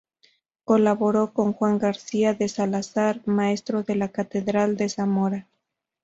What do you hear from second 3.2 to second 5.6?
maestro de la Catedral de Zamora.